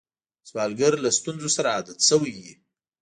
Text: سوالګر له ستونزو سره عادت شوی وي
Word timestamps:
سوالګر 0.49 0.93
له 1.03 1.09
ستونزو 1.17 1.49
سره 1.57 1.67
عادت 1.75 1.99
شوی 2.09 2.31
وي 2.43 2.53